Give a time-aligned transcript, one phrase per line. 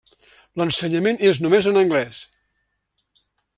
[0.61, 2.25] L'ensenyament és només en anglès.